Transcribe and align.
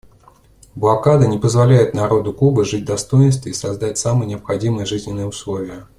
Блокада 0.73 1.27
не 1.27 1.37
позволяет 1.37 1.93
народу 1.93 2.33
Кубы 2.33 2.65
жить 2.65 2.85
в 2.85 2.87
достоинстве 2.87 3.51
и 3.51 3.53
создать 3.53 3.99
самые 3.99 4.29
необходимые 4.29 4.87
жизненные 4.87 5.27
условия. 5.27 5.85